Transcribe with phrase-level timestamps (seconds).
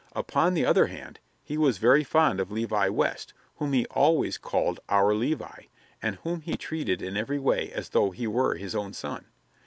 [0.15, 4.79] Upon the other hand, he was very fond of Levi West, whom he always called
[4.89, 5.65] "our Levi,"
[6.01, 9.25] and whom he treated in every way as though he were his own son.